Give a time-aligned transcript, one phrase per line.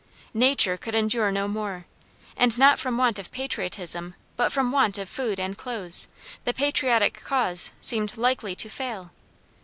[0.33, 1.85] Nature could endure no more,
[2.35, 6.07] and not from want of patriotism, but from want of food and clothes,
[6.43, 9.11] the patriotic cause seemed likely to fail.